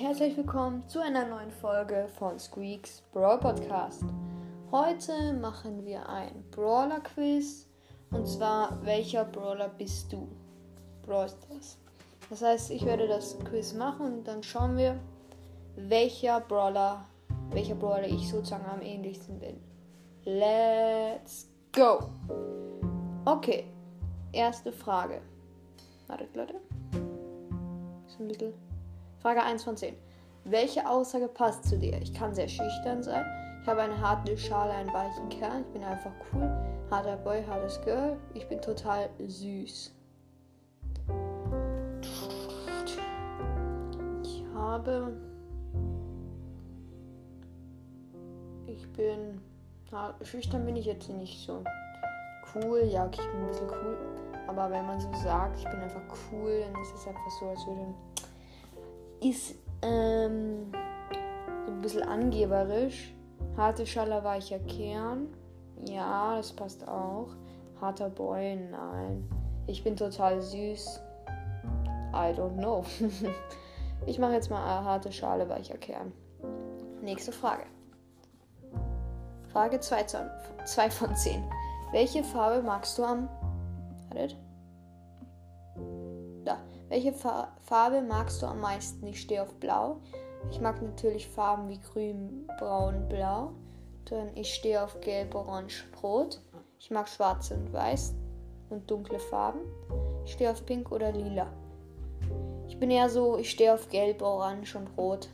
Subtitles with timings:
[0.00, 4.02] herzlich willkommen zu einer neuen Folge von Squeaks Brawl Podcast.
[4.72, 7.68] Heute machen wir ein Brawler Quiz
[8.10, 10.26] und zwar welcher Brawler bist du?
[11.02, 11.76] Brawl Stars.
[12.30, 14.98] Das heißt, ich werde das Quiz machen und dann schauen wir,
[15.76, 17.04] welcher Brawler,
[17.50, 19.60] welcher Brawler ich sozusagen am ähnlichsten bin.
[20.24, 22.08] Let's go!
[23.26, 23.66] Okay,
[24.32, 25.20] erste Frage.
[26.06, 26.54] Wartet, Leute.
[28.06, 28.69] Ist ein bisschen
[29.20, 29.94] Frage 1 von 10.
[30.44, 32.00] Welche Aussage passt zu dir?
[32.00, 33.22] Ich kann sehr schüchtern sein.
[33.60, 35.60] Ich habe eine harte Schale, einen weichen Kern.
[35.60, 36.50] Ich bin einfach cool.
[36.90, 38.16] Harter Boy, hartes Girl.
[38.32, 39.94] Ich bin total süß.
[44.22, 45.12] Ich habe.
[48.66, 49.42] Ich bin.
[49.90, 51.62] Na, schüchtern bin ich jetzt nicht so.
[52.54, 53.98] Cool, ja, okay, ich bin ein bisschen cool.
[54.48, 56.00] Aber wenn man so sagt, ich bin einfach
[56.32, 57.94] cool, dann ist es einfach so, als würde
[59.20, 60.72] ist ähm,
[61.66, 63.14] ein bisschen angeberisch.
[63.56, 65.28] Harte Schale, weicher Kern.
[65.86, 67.28] Ja, das passt auch.
[67.80, 69.28] Harter Boy, nein.
[69.66, 71.00] Ich bin total süß.
[72.12, 72.84] I don't know.
[74.06, 76.12] ich mache jetzt mal eine harte Schale, weicher Kern.
[77.02, 77.64] Nächste Frage.
[79.52, 81.42] Frage 2 von 10.
[81.92, 83.28] Welche Farbe magst du am.
[84.08, 84.36] Wartet.
[86.90, 89.06] Welche Farbe magst du am meisten?
[89.06, 90.00] Ich stehe auf Blau.
[90.50, 93.52] Ich mag natürlich Farben wie Grün, Braun, Blau.
[94.06, 96.40] Dann ich stehe auf Gelb, Orange, Rot.
[96.80, 98.16] Ich mag Schwarz und Weiß
[98.70, 99.60] und dunkle Farben.
[100.24, 101.46] Ich stehe auf Pink oder Lila.
[102.66, 105.28] Ich bin eher so, ich stehe auf Gelb, Orange und Rot.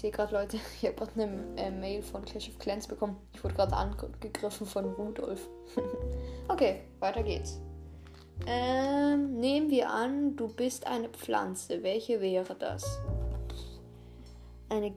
[0.00, 3.16] Sehe gerade, Leute, ich habe gerade eine äh, Mail von Clash of Clans bekommen.
[3.34, 5.48] Ich wurde gerade angegriffen von Rudolf.
[6.48, 7.60] okay, weiter geht's.
[8.46, 11.82] Ähm, nehmen wir an, du bist eine Pflanze.
[11.82, 13.00] Welche wäre das?
[14.70, 14.94] Eine,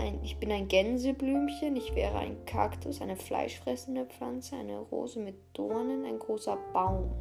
[0.00, 1.76] ein, ich bin ein Gänseblümchen.
[1.76, 7.12] Ich wäre ein Kaktus, eine fleischfressende Pflanze, eine Rose mit Dornen, ein großer Baum.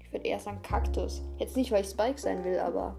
[0.00, 1.22] Ich würde eher sagen Kaktus.
[1.38, 2.96] Jetzt nicht, weil ich Spike sein will, aber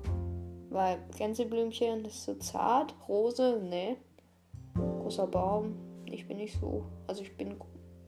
[0.69, 2.93] weil Gänseblümchen ist so zart.
[3.07, 3.97] Rose, ne.
[4.75, 5.75] Großer Baum.
[6.05, 6.85] Ich bin nicht so.
[7.07, 7.55] Also ich bin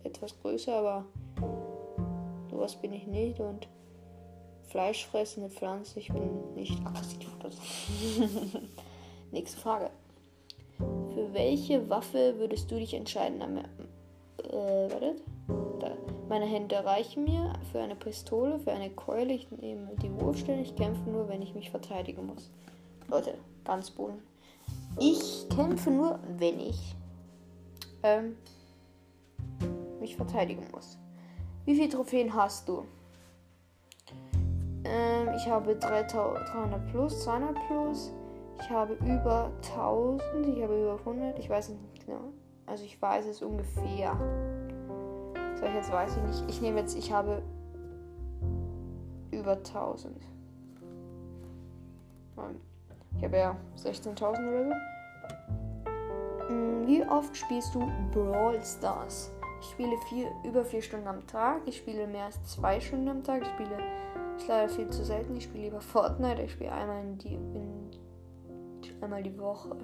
[0.04, 1.06] etwas größer, aber
[2.50, 3.40] sowas bin ich nicht.
[3.40, 3.68] Und
[4.70, 7.62] fleischfressende Pflanze, ich bin nicht aggressiv oder so.
[9.32, 9.90] Nächste Frage.
[10.78, 13.42] Für welche Waffe würdest du dich entscheiden?
[13.42, 15.22] Äh, wartet.
[16.30, 19.34] Meine Hände reichen mir für eine Pistole, für eine Keule.
[19.34, 20.62] Ich nehme die Wurfstelle.
[20.62, 22.52] Ich kämpfe nur, wenn ich mich verteidigen muss.
[23.08, 23.34] Leute,
[23.66, 24.22] ganz Boden.
[25.00, 26.96] Ich kämpfe nur, wenn ich
[28.04, 28.36] ähm,
[30.00, 31.00] mich verteidigen muss.
[31.66, 32.86] Wie viele Trophäen hast du?
[34.84, 38.14] Ähm, ich habe 300 plus, 200 plus.
[38.62, 40.22] Ich habe über 1000,
[40.56, 42.34] ich habe über 100, ich weiß nicht genau.
[42.68, 44.16] Also ich weiß es ungefähr.
[45.60, 46.50] So, jetzt weiß ich nicht.
[46.50, 47.42] Ich nehme jetzt, ich habe
[49.32, 50.16] über 1000.
[53.18, 54.76] Ich habe ja 16.000 oder
[56.48, 56.54] so.
[56.54, 59.32] Mm, wie oft spielst du Brawl Stars?
[59.62, 61.62] Ich spiele vier, über vier Stunden am Tag.
[61.66, 63.42] Ich spiele mehr als zwei Stunden am Tag.
[63.42, 63.78] Ich spiele
[64.38, 65.36] ist leider viel zu selten.
[65.36, 66.44] Ich spiele lieber Fortnite.
[66.44, 67.90] Ich spiele einmal in die, in,
[69.02, 69.76] einmal die Woche.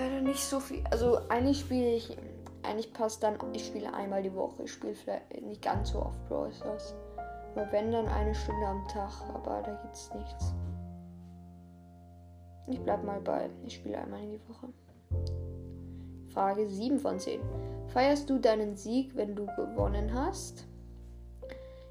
[0.00, 0.82] Leider nicht so viel.
[0.90, 2.16] Also eigentlich spiele ich,
[2.62, 4.64] eigentlich passt dann, ich spiele einmal die Woche.
[4.64, 6.94] Ich spiele vielleicht nicht ganz so oft Brawl Stars.
[7.54, 10.54] Aber wenn dann eine Stunde am Tag, aber da gibt's nichts.
[12.68, 14.68] Ich bleib mal bei, ich spiele einmal in die Woche.
[16.32, 17.40] Frage 7 von 10.
[17.88, 20.66] Feierst du deinen Sieg, wenn du gewonnen hast?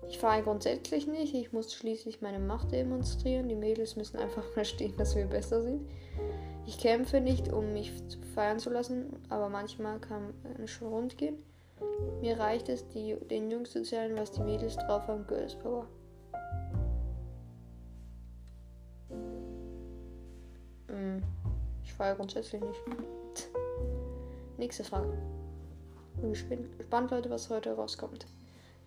[0.08, 1.36] Ich feiere grundsätzlich nicht.
[1.36, 3.50] Ich muss schließlich meine Macht demonstrieren.
[3.50, 5.82] Die Mädels müssen einfach verstehen, dass wir besser sind.
[6.66, 7.92] Ich kämpfe nicht, um mich
[8.36, 10.34] feiern zu lassen, aber manchmal kann
[10.64, 11.38] es schon rund gehen.
[12.22, 15.26] Mir reicht es, die, den Jungs zu zählen, was die Mädels drauf haben.
[15.26, 15.88] Girls Power.
[20.88, 21.24] Hm,
[21.84, 22.82] ich feiere grundsätzlich nicht.
[24.58, 25.18] Nächste Frage.
[26.18, 28.26] Bin gespannt, Leute, was heute rauskommt.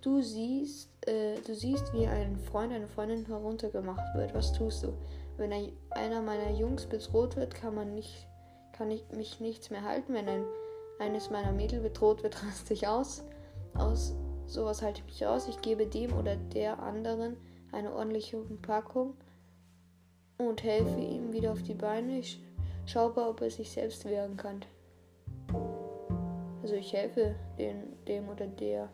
[0.03, 4.35] Du siehst, äh, du siehst, wie ein Freund, eine Freundin heruntergemacht wird.
[4.35, 4.93] Was tust du?
[5.37, 8.27] Wenn ein, einer meiner Jungs bedroht wird, kann man nicht,
[8.73, 10.13] kann ich mich nichts mehr halten.
[10.13, 10.45] Wenn ein,
[10.99, 13.23] eines meiner Mädel bedroht wird, raste ich aus.
[13.75, 14.13] Aus
[14.47, 15.47] sowas halte ich mich raus.
[15.49, 17.37] Ich gebe dem oder der anderen
[17.71, 19.15] eine ordentliche Packung
[20.37, 22.19] und helfe ihm wieder auf die Beine.
[22.19, 22.43] Ich
[22.87, 24.65] schaue, ob er sich selbst wehren kann.
[26.61, 28.89] Also ich helfe den, dem oder der.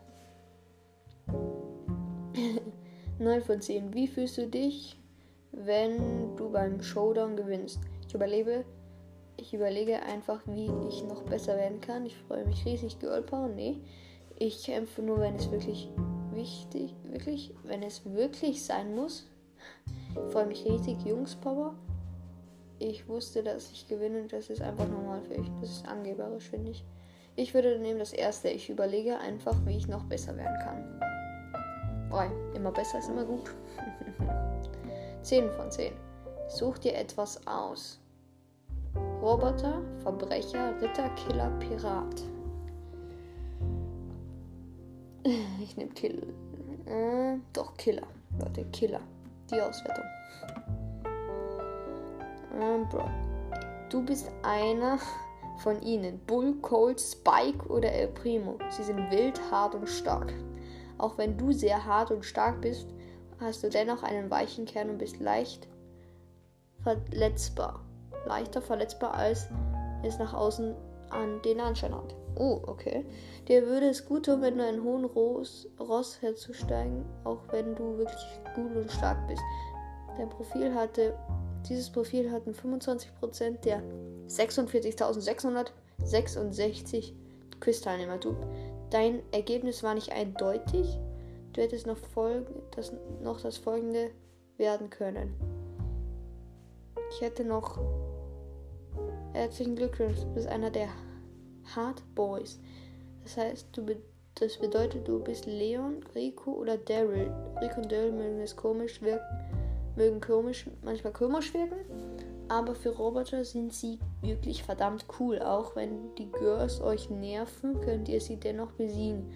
[3.19, 3.93] 9 von 10.
[3.93, 4.97] Wie fühlst du dich,
[5.51, 7.79] wenn du beim Showdown gewinnst?
[8.07, 8.65] Ich überlebe.
[9.37, 12.05] Ich überlege einfach, wie ich noch besser werden kann.
[12.05, 13.47] Ich freue mich riesig, Girlpower.
[13.47, 13.77] Nee.
[14.37, 15.89] Ich kämpfe nur, wenn es wirklich
[16.33, 19.27] wichtig, wirklich, wenn es wirklich sein muss.
[20.13, 21.73] Ich freue mich riesig, Jungspower.
[22.79, 25.49] Ich wusste, dass ich gewinne und das ist einfach normal für mich.
[25.59, 26.83] Das ist angeberisch, finde ich.
[27.35, 28.49] Ich würde nehmen das erste.
[28.49, 31.08] Ich überlege einfach, wie ich noch besser werden kann.
[32.09, 32.29] 3.
[32.55, 33.51] Immer besser ist immer gut.
[35.23, 35.93] 10 von 10.
[36.47, 37.99] Such dir etwas aus.
[39.21, 42.23] Roboter, Verbrecher, Ritter, Killer, Pirat.
[45.61, 46.33] Ich nehme Kill.
[46.85, 48.07] Äh, doch, Killer.
[48.39, 49.01] Leute, Killer.
[49.51, 50.05] Die Auswertung.
[52.59, 53.03] Ähm, Bro.
[53.89, 54.97] Du bist einer
[55.57, 56.19] von ihnen.
[56.25, 58.57] Bull, Colt, Spike oder El Primo.
[58.69, 60.33] Sie sind wild, hart und stark.
[60.99, 62.87] Auch wenn du sehr hart und stark bist,
[63.39, 65.67] hast du dennoch einen weichen Kern und bist leicht
[66.83, 67.83] verletzbar.
[68.25, 69.47] Leichter verletzbar, als
[70.03, 70.75] es nach außen
[71.09, 72.15] an den Anschein hat.
[72.35, 73.03] Oh, okay.
[73.47, 77.97] Dir würde es gut tun, wenn du einen hohen Ross, Ross herzusteigen, auch wenn du
[77.97, 79.41] wirklich gut und stark bist.
[80.17, 80.71] Dein Profil
[81.67, 83.81] dieses Profil hatten 25% der
[84.27, 87.13] 46.666
[87.59, 88.17] Quiz-Teilnehmer.
[88.17, 88.35] Du,
[88.89, 90.99] dein Ergebnis war nicht eindeutig.
[91.53, 94.11] Du hättest noch, folg das, noch das folgende
[94.57, 95.33] werden können.
[97.11, 97.79] Ich hätte noch
[99.33, 100.89] herzlichen Glückwunsch, du bist einer der
[101.75, 102.59] Hard Boys.
[103.23, 103.97] Das heißt, du be
[104.35, 107.29] das bedeutet, du bist Leon, Rico oder Daryl.
[107.61, 109.25] Rico und Daryl mögen es komisch wirken,
[109.97, 111.75] mögen komisch, manchmal komisch wirken,
[112.47, 115.41] aber für Roboter sind sie wirklich verdammt cool.
[115.41, 119.31] Auch wenn die Girls euch nerven, könnt ihr sie dennoch besiegen.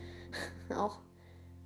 [0.75, 1.00] Auch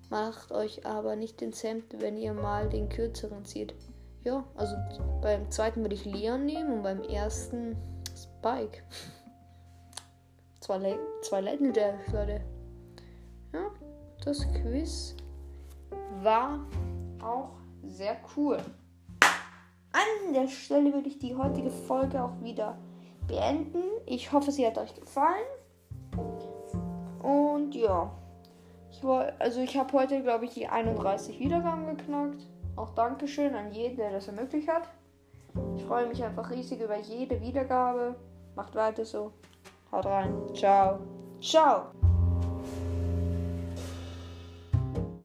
[0.10, 3.76] macht euch aber nicht den Sam, wenn ihr mal den kürzeren zieht.
[4.24, 4.76] Ja, also
[5.22, 7.76] beim zweiten würde ich Leon nehmen und beim ersten
[8.16, 8.84] Spike.
[10.60, 12.42] Zwei, Le zwei Legendary, Leute.
[13.54, 13.72] Ja,
[14.26, 15.16] das Quiz
[16.22, 16.60] war
[17.22, 17.52] auch
[17.84, 18.58] sehr cool.
[19.94, 22.78] An der Stelle würde ich die heutige Folge auch wieder
[23.28, 23.84] beenden.
[24.06, 25.46] Ich hoffe, sie hat euch gefallen.
[27.22, 28.12] Und ja.
[28.92, 32.48] Ich war, also ich habe heute, glaube ich, die 31 Wiedergaben geknackt.
[32.76, 34.84] Auch Dankeschön an jeden, der das ermöglicht hat.
[35.76, 38.16] Ich freue mich einfach riesig über jede Wiedergabe.
[38.56, 39.34] Macht weiter so.
[39.92, 40.34] Haut rein.
[40.54, 41.00] Ciao.
[41.42, 41.92] Ciao.